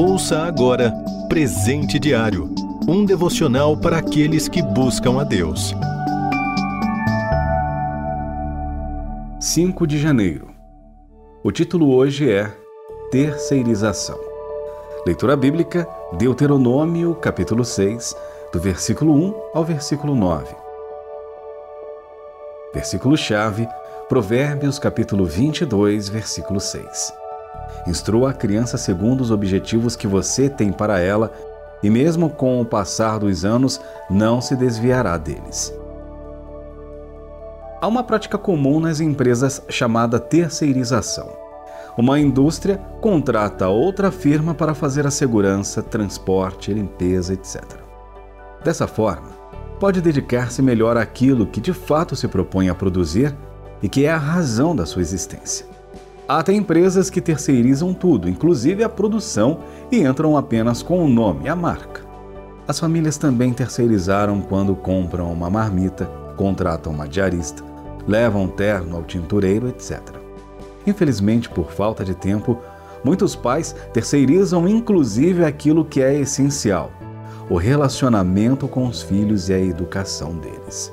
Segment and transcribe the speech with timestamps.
[0.00, 0.94] Ouça agora
[1.28, 2.54] Presente Diário
[2.86, 5.74] um devocional para aqueles que buscam a Deus.
[9.40, 10.54] 5 de janeiro.
[11.42, 12.46] O título hoje é
[13.10, 14.20] Terceirização.
[15.04, 18.14] Leitura bíblica, Deuteronômio, capítulo 6,
[18.52, 20.54] do versículo 1 ao versículo 9.
[22.72, 23.66] Versículo-chave,
[24.08, 27.26] Provérbios, capítulo 22, versículo 6.
[27.86, 31.32] Instrua a criança segundo os objetivos que você tem para ela
[31.82, 33.80] e, mesmo com o passar dos anos,
[34.10, 35.72] não se desviará deles.
[37.80, 41.30] Há uma prática comum nas empresas chamada terceirização.
[41.96, 47.62] Uma indústria contrata outra firma para fazer a segurança, transporte, limpeza, etc.
[48.64, 49.28] Dessa forma,
[49.78, 53.34] pode dedicar-se melhor àquilo que de fato se propõe a produzir
[53.80, 55.66] e que é a razão da sua existência.
[56.28, 59.60] Há até empresas que terceirizam tudo, inclusive a produção,
[59.90, 62.02] e entram apenas com o nome, a marca.
[62.68, 66.04] As famílias também terceirizaram quando compram uma marmita,
[66.36, 67.64] contratam uma diarista,
[68.06, 70.02] levam um terno ao tintureiro, etc.
[70.86, 72.58] Infelizmente, por falta de tempo,
[73.02, 76.90] muitos pais terceirizam inclusive aquilo que é essencial:
[77.48, 80.92] o relacionamento com os filhos e a educação deles.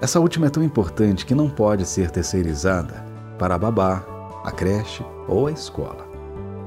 [0.00, 3.04] Essa última é tão importante que não pode ser terceirizada
[3.38, 4.13] para babá,
[4.44, 6.06] a creche ou a escola.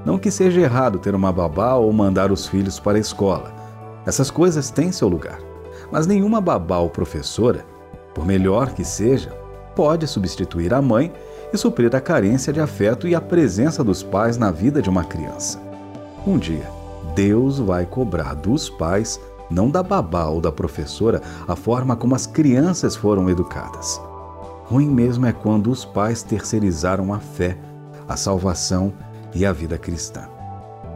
[0.03, 3.53] Não que seja errado ter uma babá ou mandar os filhos para a escola.
[4.05, 5.39] Essas coisas têm seu lugar.
[5.91, 7.65] Mas nenhuma babá ou professora,
[8.15, 9.29] por melhor que seja,
[9.75, 11.13] pode substituir a mãe
[11.53, 15.03] e suprir a carência de afeto e a presença dos pais na vida de uma
[15.03, 15.61] criança.
[16.25, 16.69] Um dia,
[17.15, 22.25] Deus vai cobrar dos pais, não da babá ou da professora, a forma como as
[22.25, 24.01] crianças foram educadas.
[24.65, 27.57] Ruim mesmo é quando os pais terceirizaram a fé,
[28.07, 28.93] a salvação
[29.33, 30.27] e a vida cristã.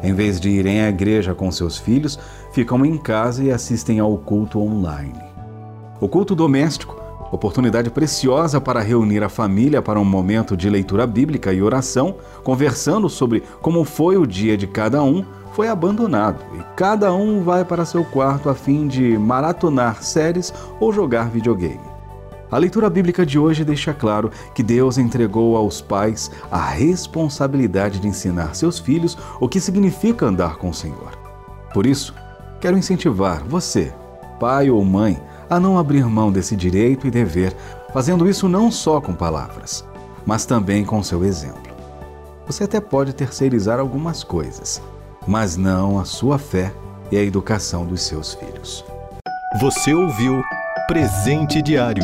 [0.04, 2.18] Em vez de irem à igreja com seus filhos,
[2.52, 5.22] ficam em casa e assistem ao culto online.
[6.00, 7.00] O culto doméstico,
[7.32, 13.08] oportunidade preciosa para reunir a família para um momento de leitura bíblica e oração, conversando
[13.10, 15.24] sobre como foi o dia de cada um,
[15.54, 20.92] foi abandonado e cada um vai para seu quarto a fim de maratonar séries ou
[20.92, 21.91] jogar videogame.
[22.52, 28.10] A leitura bíblica de hoje deixa claro que Deus entregou aos pais a responsabilidade de
[28.10, 31.18] ensinar seus filhos o que significa andar com o Senhor.
[31.74, 32.14] Por isso,
[32.60, 33.94] quero incentivar você,
[34.38, 35.18] pai ou mãe,
[35.50, 37.56] a não abrir mão desse direito e dever,
[37.94, 39.86] fazendo isso não só com palavras,
[40.26, 41.72] mas também com seu exemplo.
[42.46, 44.82] Você até pode terceirizar algumas coisas,
[45.26, 46.74] mas não a sua fé
[47.10, 48.84] e a educação dos seus filhos.
[49.62, 50.44] Você ouviu
[50.88, 52.04] Presente Diário